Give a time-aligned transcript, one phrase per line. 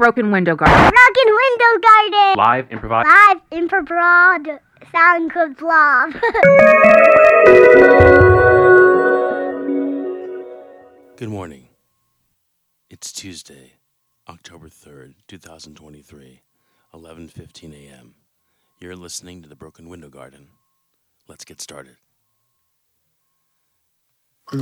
[0.00, 0.78] Broken Window Garden.
[0.78, 2.36] Broken Window Garden.
[2.38, 3.04] Live improv.
[3.04, 4.58] Live improv.
[4.90, 6.14] Sound good blog.
[11.18, 11.68] good morning.
[12.88, 13.74] It's Tuesday,
[14.26, 16.40] October 3rd, 2023,
[16.94, 18.14] 11:15 a.m.
[18.80, 20.48] You're listening to The Broken Window Garden.
[21.28, 21.96] Let's get started.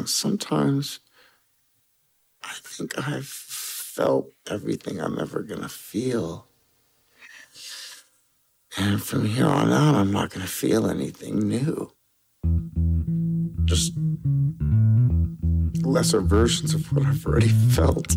[0.06, 0.98] Sometimes
[2.42, 6.46] I think I've felt everything I'm ever going to feel.
[8.76, 11.90] And from here on out, I'm not going to feel anything new.
[13.64, 13.94] Just
[15.82, 18.16] lesser versions of what I've already felt.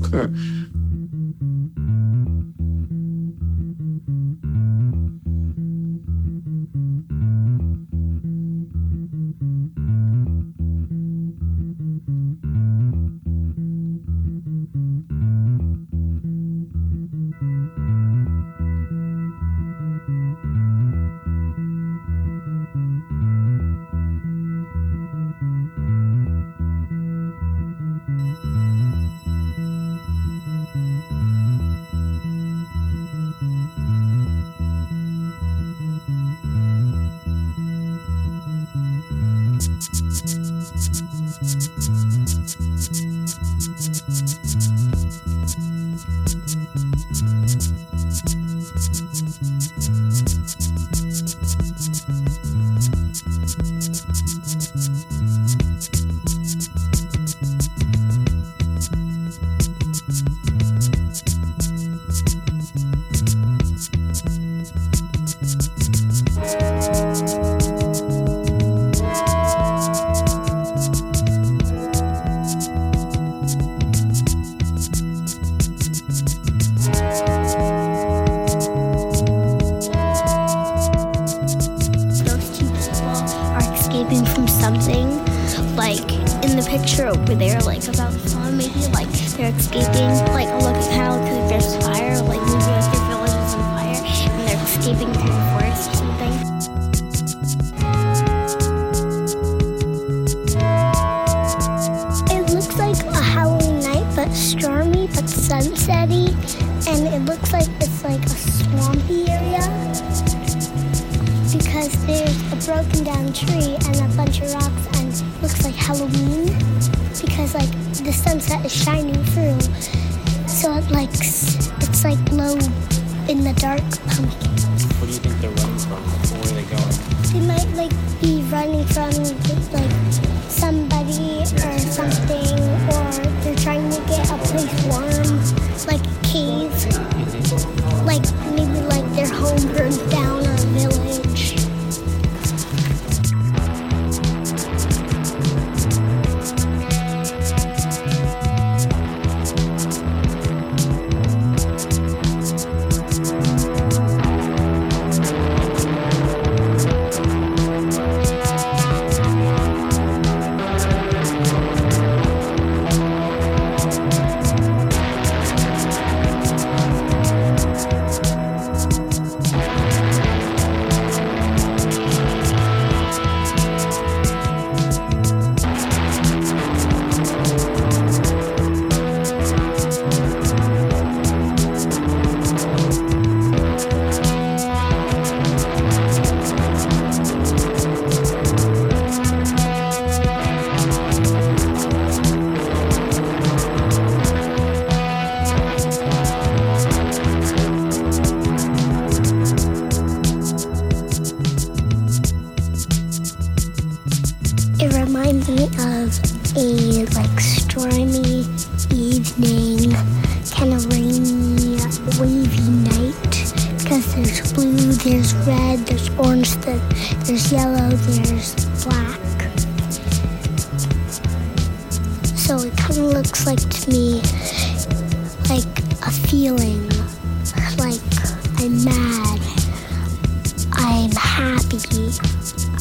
[94.82, 96.01] escaping through the forest.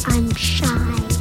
[0.06, 1.19] I'm shy.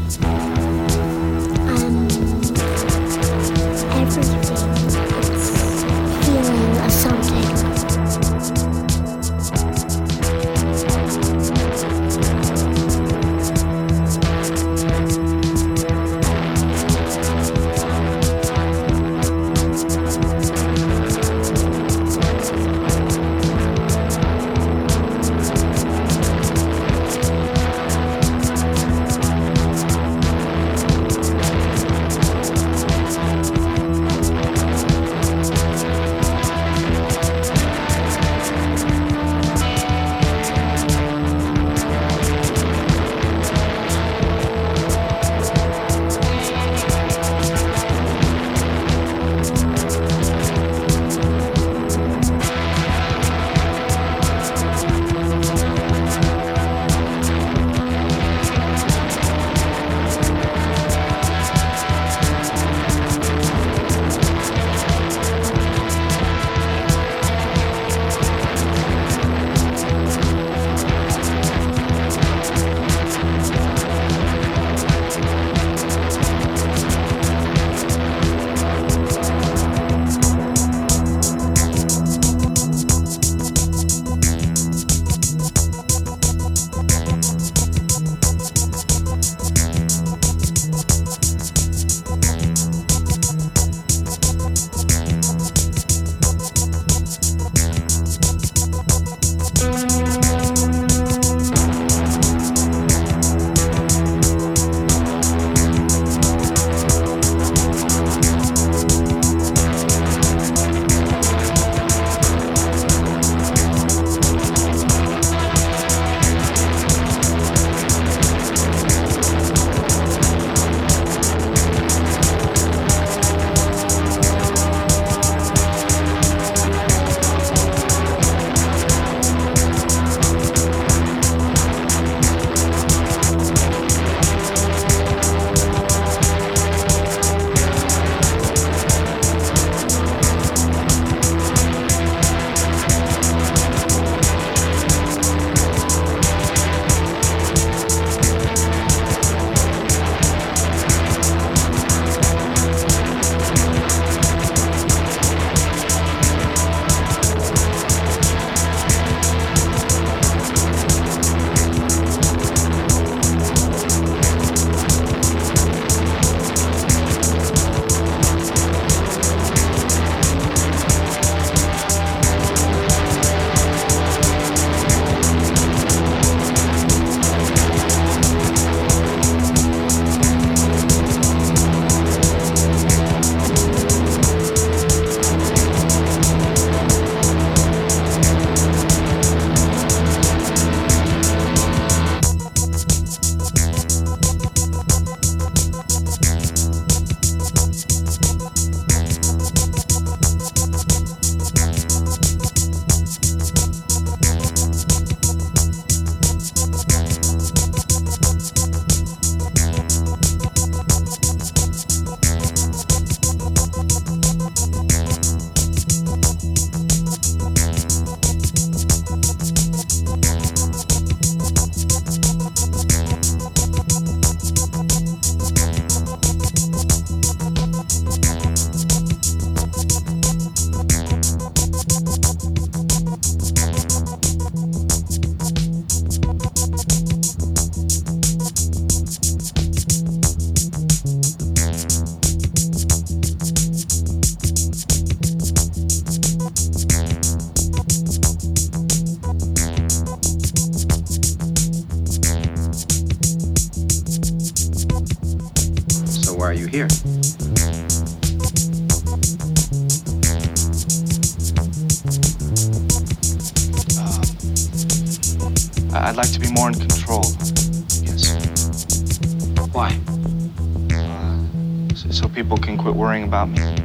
[272.89, 273.78] Quit worrying about me.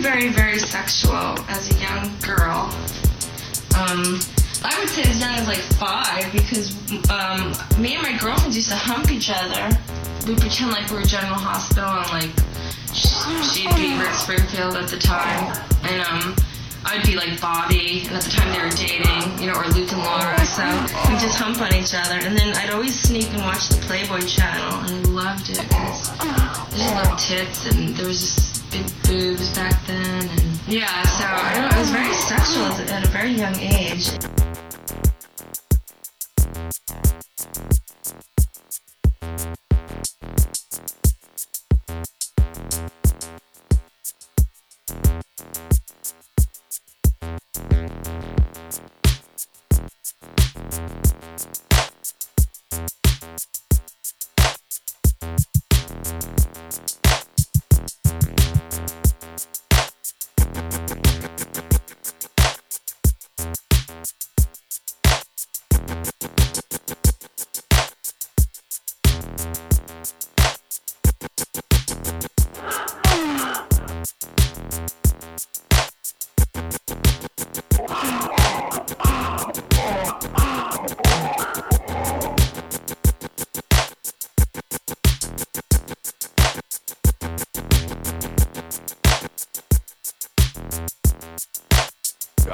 [0.00, 2.72] Very, very, sexual as a young girl.
[3.76, 4.18] Um,
[4.62, 6.72] I would say as young as like five because
[7.10, 9.68] um, me and my girlfriends used to hump each other.
[10.26, 12.32] We pretend like we were General Hospital and like
[12.92, 16.36] she'd be Rick Springfield at the time, and um,
[16.84, 19.92] I'd be like Bobby, and at the time they were dating, you know, or Luke
[19.92, 20.38] and Laura.
[20.44, 20.64] So
[21.08, 24.20] we'd just hump on each other, and then I'd always sneak and watch the Playboy
[24.26, 28.86] Channel, and I loved it because I just loved tits, and there was just big
[29.02, 31.02] boobs back then, and yeah.
[31.02, 34.10] So I, I was very sexual at at a very young age.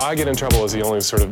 [0.06, 1.30] I get in trouble as the only sort of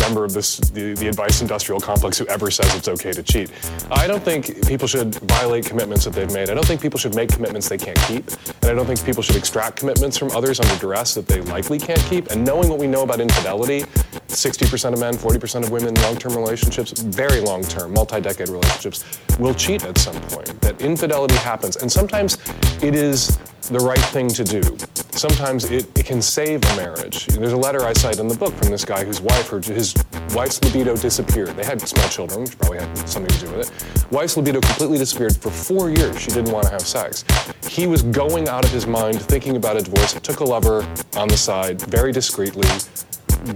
[0.00, 3.52] member of this the, the advice industrial complex who ever says it's okay to cheat.
[3.92, 6.50] I don't think people should violate commitments that they've made.
[6.50, 8.28] I don't think people should make commitments they can't keep.
[8.62, 11.78] And I don't think people should extract commitments from others under duress that they likely
[11.78, 12.32] can't keep.
[12.32, 13.82] And knowing what we know about infidelity,
[14.26, 19.96] 60% of men, 40% of women long-term relationships, very long-term, multi-decade relationships, will cheat at
[19.96, 20.60] some point.
[20.60, 21.76] That infidelity happens.
[21.76, 22.36] And sometimes
[22.82, 24.62] it is the right thing to do.
[25.10, 27.26] Sometimes it, it can save a marriage.
[27.26, 29.94] There's a letter I cite in the book from this guy whose wife, her, his
[30.32, 31.48] wife's libido disappeared.
[31.56, 34.12] They had small children, which probably had something to do with it.
[34.12, 36.20] Wife's libido completely disappeared for four years.
[36.20, 37.24] She didn't want to have sex.
[37.68, 40.14] He was going out of his mind thinking about a divorce.
[40.14, 40.86] Took a lover
[41.16, 42.68] on the side, very discreetly,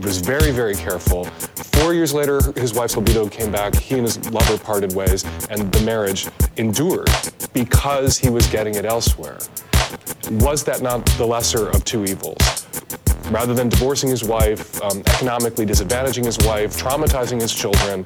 [0.01, 1.25] was very, very careful.
[1.25, 3.75] Four years later, his wife's libido came back.
[3.75, 7.09] He and his lover parted ways, and the marriage endured
[7.53, 9.39] because he was getting it elsewhere.
[10.41, 12.67] Was that not the lesser of two evils?
[13.31, 18.05] Rather than divorcing his wife, um, economically disadvantaging his wife, traumatizing his children,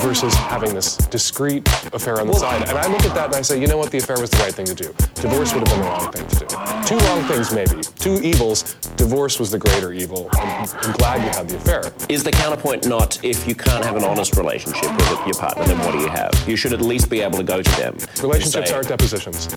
[0.00, 2.68] versus having this discreet affair on the side.
[2.68, 4.38] And I look at that and I say, you know what, the affair was the
[4.38, 4.94] right thing to do.
[5.14, 6.46] Divorce would have been the wrong thing to do.
[6.86, 7.82] Two wrong things, maybe.
[7.98, 8.74] Two evils.
[8.96, 10.28] Divorce was the greater evil.
[10.32, 11.92] I'm, I'm glad you had the affair.
[12.08, 15.78] Is the counterpoint not if you can't have an honest relationship with your partner, then
[15.80, 16.32] what do you have?
[16.46, 17.96] You should at least be able to go to them.
[18.22, 19.48] Relationships say, are depositions.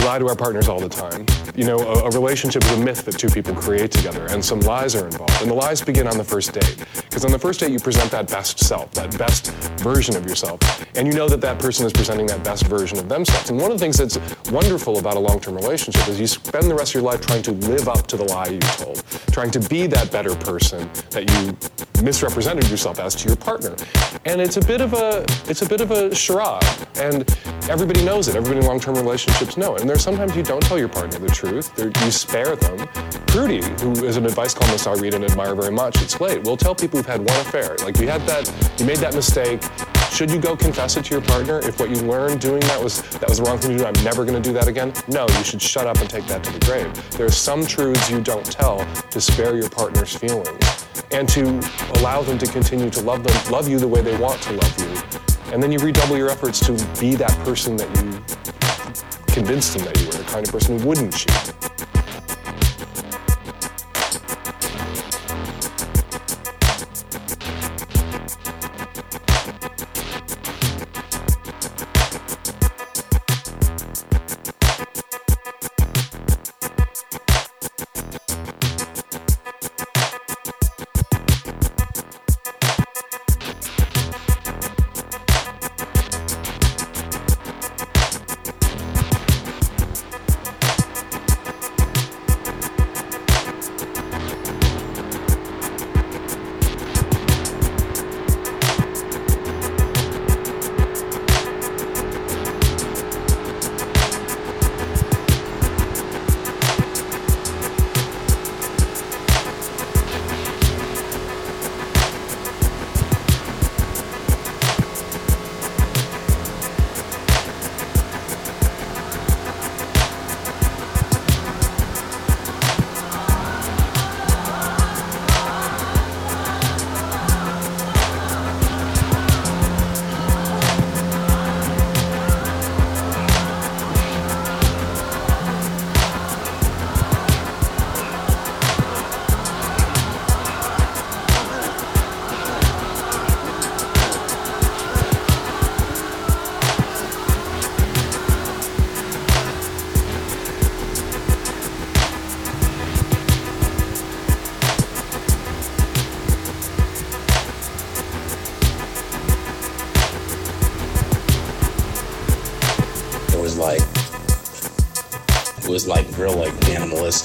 [0.00, 1.26] We lie to our partners all the time.
[1.54, 4.60] You know, a, a relationship is a myth that two people create together, and some
[4.60, 5.42] lies are involved.
[5.42, 6.78] And the lies begin on the first date.
[6.94, 10.58] Because on the first date, you present that best self, that best version of yourself.
[10.96, 13.50] And you know that that person is presenting that best version of themselves.
[13.50, 14.18] And one of the things that's
[14.50, 17.42] wonderful about a long term relationship is you spend the rest of your life trying
[17.42, 21.30] to live up to the lie you told, trying to be that better person that
[21.30, 21.54] you
[22.02, 23.76] misrepresented yourself as to your partner.
[24.24, 26.62] And it's a bit of a it's a bit of a charade.
[26.96, 27.28] And
[27.68, 28.36] everybody knows it.
[28.36, 29.80] Everybody in long-term relationships know it.
[29.80, 31.72] And there's sometimes you don't tell your partner the truth.
[31.78, 32.78] You spare them.
[33.30, 36.42] Prudie, who is an advice columnist I read and admire very much, at Slate.
[36.42, 37.76] We'll tell people who've had one affair.
[37.84, 39.62] Like you had that, you made that mistake.
[40.12, 43.00] Should you go confess it to your partner if what you learned doing that was
[43.20, 43.86] that was the wrong thing to do?
[43.86, 44.92] I'm never going to do that again.
[45.08, 46.92] No, you should shut up and take that to the grave.
[47.12, 51.60] There are some truths you don't tell to spare your partner's feelings and to
[52.00, 54.78] allow them to continue to love them, love you the way they want to love
[54.80, 55.52] you.
[55.52, 58.12] And then you redouble your efforts to be that person that you
[59.32, 61.69] convinced them that you were, the kind of person who wouldn't cheat.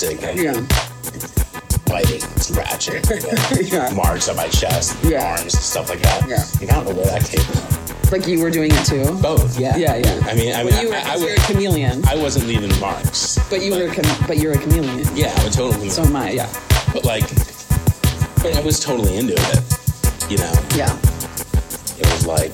[0.03, 0.53] And Yeah.
[1.85, 3.01] biting, scratching,
[3.71, 3.93] Yeah.
[3.93, 5.23] marks on my chest, Yeah.
[5.37, 6.27] arms, stuff like that.
[6.27, 6.43] Yeah.
[6.59, 8.11] Like, I don't know where that came from.
[8.11, 9.05] Like you were doing it too.
[9.21, 9.75] Both, yeah.
[9.77, 10.19] Yeah, yeah.
[10.25, 12.05] I mean, I mean, you were, I, I, 'cause I, you're a chameleon.
[12.07, 13.39] I wasn't leaving marks.
[13.49, 15.07] But you were, a chame- but you're a chameleon.
[15.15, 15.89] Yeah, I would totally.
[15.89, 16.31] So am I.
[16.31, 16.49] Yeah.
[16.93, 17.27] But like,
[18.43, 20.29] but I was totally into it.
[20.29, 20.93] You know, Yeah.
[21.97, 22.53] it was like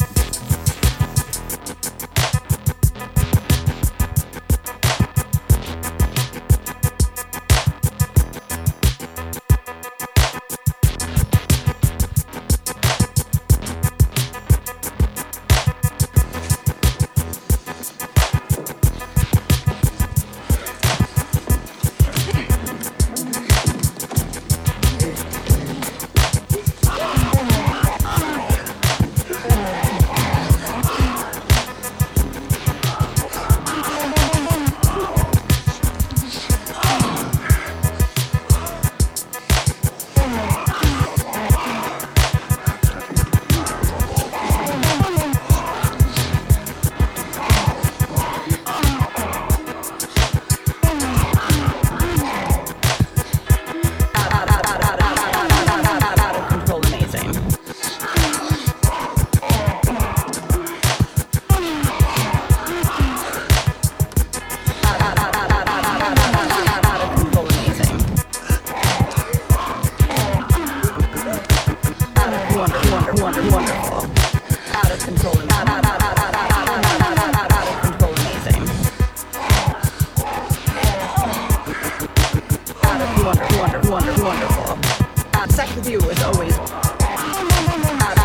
[85.92, 86.68] you is always out,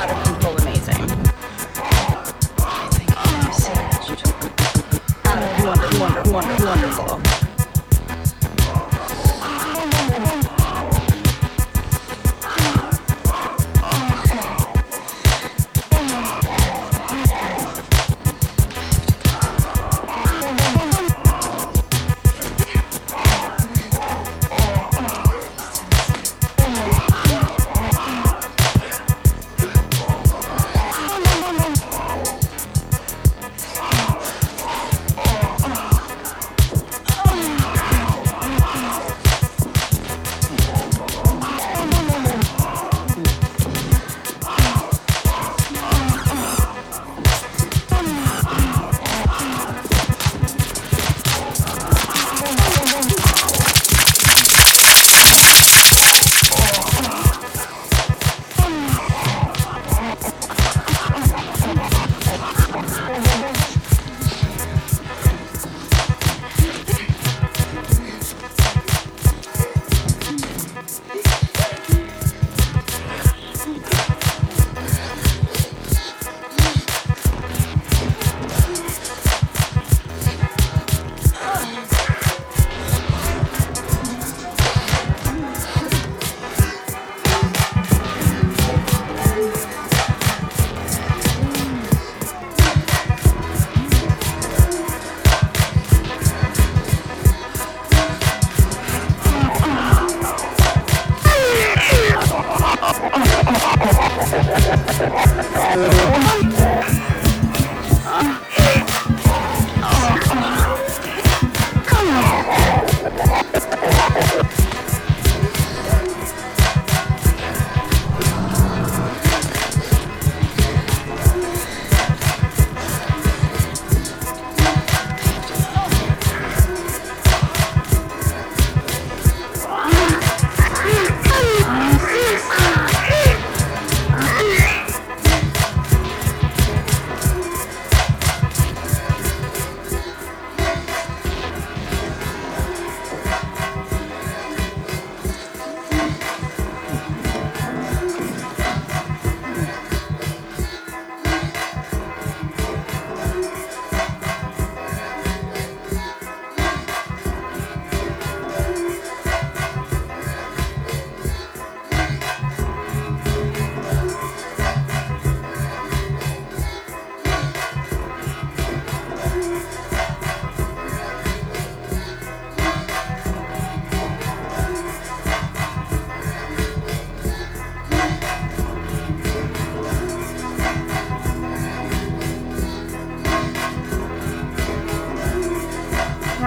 [0.09, 1.03] of control, amazing.
[5.25, 7.26] Out of wonder, wonder, wonder, wonderful.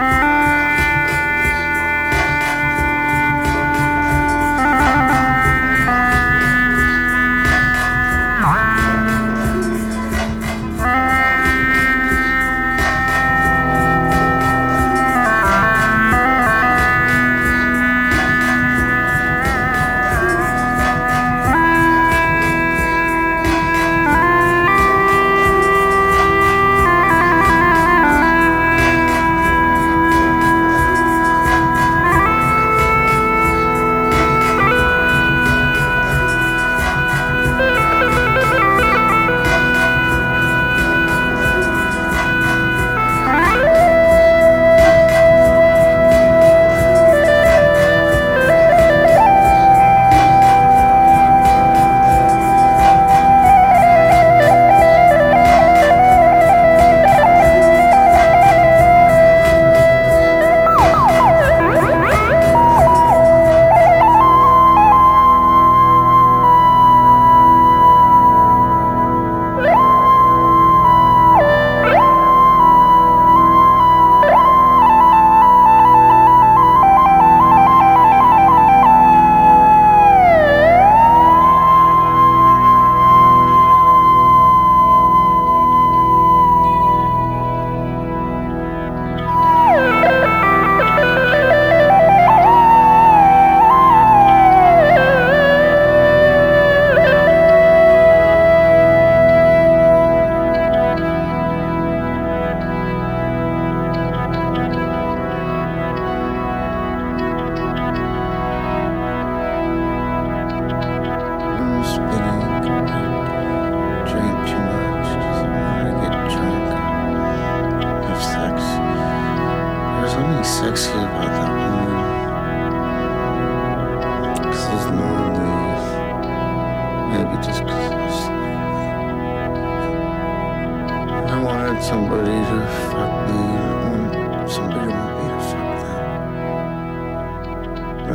[0.01, 0.28] I'm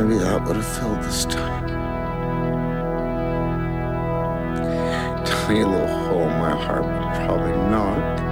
[0.05, 1.65] Maybe that would have filled this time.
[5.25, 6.83] tiny little hole in my heart,
[7.25, 8.24] probably not.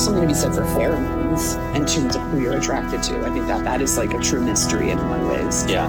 [0.00, 3.20] There's something to be said for pheromones in terms of who you're attracted to.
[3.20, 5.66] I think that that is like a true mystery in a lot of ways.
[5.66, 5.88] Yeah.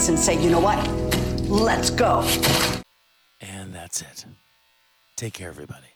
[0.00, 0.78] Tits and say, you know what?
[1.50, 2.24] Let's go.
[3.40, 4.24] And that's it.
[5.16, 5.89] Take care, everybody.